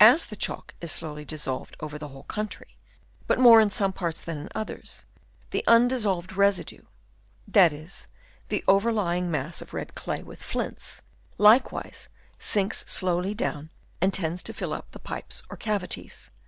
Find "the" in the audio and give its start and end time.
0.26-0.34, 1.96-2.08, 5.50-5.62, 8.48-8.64, 14.90-14.98